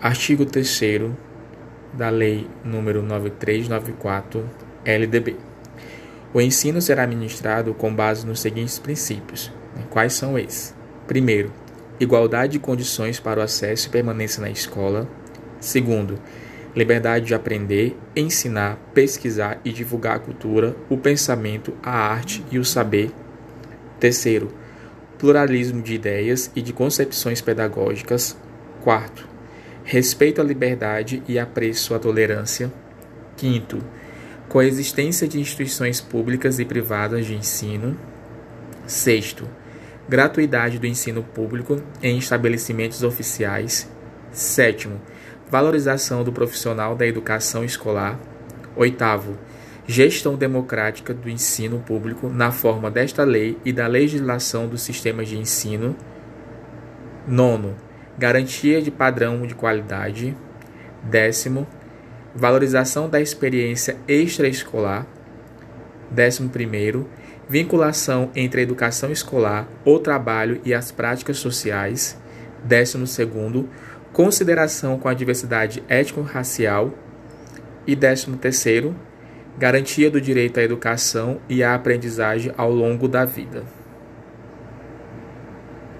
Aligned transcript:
Artigo 0.00 0.46
3 0.46 0.80
da 1.92 2.08
Lei 2.08 2.46
nº 2.64 3.02
9394 3.02 4.48
LDB. 4.84 5.34
O 6.32 6.40
ensino 6.40 6.80
será 6.80 7.04
ministrado 7.04 7.74
com 7.74 7.92
base 7.92 8.24
nos 8.24 8.38
seguintes 8.38 8.78
princípios. 8.78 9.50
Quais 9.90 10.12
são 10.12 10.38
esses? 10.38 10.72
Primeiro, 11.08 11.50
igualdade 11.98 12.52
de 12.52 12.58
condições 12.60 13.18
para 13.18 13.40
o 13.40 13.42
acesso 13.42 13.88
e 13.88 13.90
permanência 13.90 14.40
na 14.40 14.48
escola. 14.48 15.08
Segundo, 15.58 16.20
liberdade 16.76 17.26
de 17.26 17.34
aprender, 17.34 17.98
ensinar, 18.14 18.78
pesquisar 18.94 19.60
e 19.64 19.72
divulgar 19.72 20.14
a 20.14 20.20
cultura, 20.20 20.76
o 20.88 20.96
pensamento, 20.96 21.74
a 21.82 21.90
arte 21.90 22.44
e 22.52 22.58
o 22.60 22.64
saber. 22.64 23.10
Terceiro, 23.98 24.52
pluralismo 25.18 25.82
de 25.82 25.94
ideias 25.94 26.52
e 26.54 26.62
de 26.62 26.72
concepções 26.72 27.40
pedagógicas. 27.40 28.36
Quarto, 28.84 29.26
respeito 29.88 30.38
à 30.38 30.44
liberdade 30.44 31.22
e 31.26 31.38
apreço 31.38 31.94
à 31.94 31.98
tolerância. 31.98 32.70
Quinto, 33.38 33.82
coexistência 34.46 35.26
de 35.26 35.40
instituições 35.40 35.98
públicas 35.98 36.58
e 36.58 36.64
privadas 36.66 37.24
de 37.24 37.34
ensino. 37.34 37.98
Sexto, 38.86 39.48
gratuidade 40.06 40.78
do 40.78 40.86
ensino 40.86 41.22
público 41.22 41.82
em 42.02 42.18
estabelecimentos 42.18 43.02
oficiais. 43.02 43.90
Sétimo, 44.30 45.00
valorização 45.50 46.22
do 46.22 46.34
profissional 46.34 46.94
da 46.94 47.06
educação 47.06 47.64
escolar. 47.64 48.20
Oitavo, 48.76 49.38
gestão 49.86 50.36
democrática 50.36 51.14
do 51.14 51.30
ensino 51.30 51.78
público 51.78 52.28
na 52.28 52.52
forma 52.52 52.90
desta 52.90 53.24
lei 53.24 53.56
e 53.64 53.72
da 53.72 53.86
legislação 53.86 54.68
dos 54.68 54.82
sistemas 54.82 55.28
de 55.28 55.38
ensino. 55.38 55.96
Nono, 57.26 57.87
garantia 58.18 58.82
de 58.82 58.90
padrão 58.90 59.46
de 59.46 59.54
qualidade. 59.54 60.36
Décimo, 61.04 61.66
valorização 62.34 63.08
da 63.08 63.20
experiência 63.20 63.96
extraescolar. 64.08 65.06
Décimo 66.10 66.48
primeiro, 66.48 67.08
vinculação 67.48 68.30
entre 68.34 68.60
a 68.60 68.64
educação 68.64 69.12
escolar, 69.12 69.68
o 69.84 69.98
trabalho 69.98 70.60
e 70.64 70.74
as 70.74 70.90
práticas 70.90 71.38
sociais. 71.38 72.18
Décimo 72.64 73.06
segundo, 73.06 73.68
consideração 74.12 74.98
com 74.98 75.08
a 75.08 75.14
diversidade 75.14 75.82
étnico-racial. 75.88 76.92
E 77.86 77.94
décimo 77.94 78.36
terceiro, 78.36 78.94
garantia 79.56 80.10
do 80.10 80.20
direito 80.20 80.58
à 80.58 80.62
educação 80.62 81.40
e 81.48 81.62
à 81.62 81.74
aprendizagem 81.74 82.52
ao 82.56 82.70
longo 82.70 83.08
da 83.08 83.24
vida. 83.24 83.77